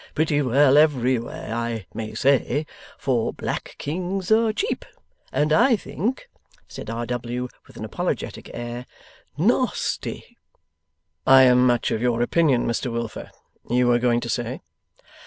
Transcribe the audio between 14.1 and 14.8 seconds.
to say